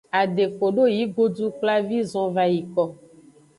[0.19, 2.83] Ade kodo yi godukplavi zonvayiko.